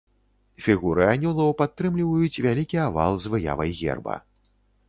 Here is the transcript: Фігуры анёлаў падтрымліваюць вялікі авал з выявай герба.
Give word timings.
Фігуры 0.67 1.03
анёлаў 1.15 1.53
падтрымліваюць 1.59 2.41
вялікі 2.47 2.83
авал 2.89 3.13
з 3.27 3.35
выявай 3.35 3.71
герба. 3.83 4.21